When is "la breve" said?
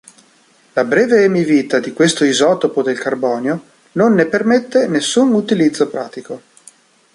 0.73-1.23